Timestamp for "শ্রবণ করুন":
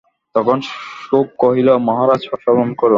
2.33-2.89